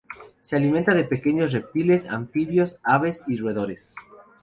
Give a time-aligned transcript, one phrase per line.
[0.39, 3.93] Se alimenta de pequeños reptiles, anfibios, aves y roedores.